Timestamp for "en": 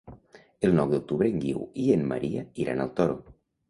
1.33-1.39, 2.01-2.09